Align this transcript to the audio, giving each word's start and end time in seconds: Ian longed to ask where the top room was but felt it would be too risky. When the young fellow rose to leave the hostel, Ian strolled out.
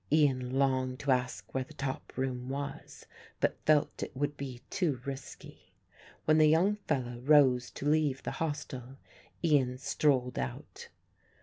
Ian 0.11 0.57
longed 0.57 0.97
to 1.01 1.11
ask 1.11 1.53
where 1.53 1.63
the 1.63 1.75
top 1.75 2.17
room 2.17 2.49
was 2.49 3.05
but 3.39 3.63
felt 3.67 4.01
it 4.01 4.17
would 4.17 4.35
be 4.35 4.61
too 4.71 4.99
risky. 5.05 5.73
When 6.25 6.39
the 6.39 6.49
young 6.49 6.77
fellow 6.87 7.19
rose 7.19 7.69
to 7.69 7.87
leave 7.87 8.23
the 8.23 8.31
hostel, 8.41 8.97
Ian 9.43 9.77
strolled 9.77 10.39
out. 10.39 10.87